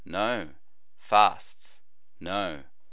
No. 0.03 0.55
Fasts? 0.97 1.79
No. 2.19 2.63